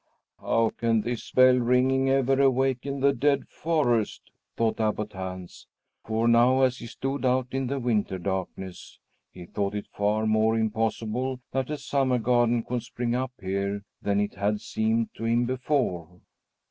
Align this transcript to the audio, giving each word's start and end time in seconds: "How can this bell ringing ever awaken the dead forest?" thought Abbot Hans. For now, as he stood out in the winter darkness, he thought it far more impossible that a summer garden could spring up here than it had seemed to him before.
"How 0.39 0.71
can 0.71 1.01
this 1.01 1.29
bell 1.29 1.57
ringing 1.59 2.09
ever 2.09 2.41
awaken 2.41 3.01
the 3.01 3.13
dead 3.13 3.47
forest?" 3.47 4.31
thought 4.57 4.79
Abbot 4.79 5.13
Hans. 5.13 5.67
For 6.03 6.27
now, 6.27 6.63
as 6.63 6.79
he 6.79 6.87
stood 6.87 7.23
out 7.23 7.49
in 7.51 7.67
the 7.67 7.77
winter 7.79 8.17
darkness, 8.17 8.97
he 9.31 9.45
thought 9.45 9.75
it 9.75 9.85
far 9.93 10.25
more 10.25 10.57
impossible 10.57 11.39
that 11.51 11.69
a 11.69 11.77
summer 11.77 12.17
garden 12.17 12.63
could 12.63 12.81
spring 12.81 13.13
up 13.13 13.33
here 13.39 13.83
than 14.01 14.19
it 14.19 14.33
had 14.33 14.59
seemed 14.59 15.13
to 15.17 15.25
him 15.25 15.45
before. 15.45 16.19